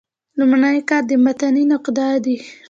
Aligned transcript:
لومړنی 0.39 0.79
کار 0.89 1.03
د 1.09 1.11
متني 1.23 1.63
نقاد 1.71 1.99
دﺉ. 2.25 2.37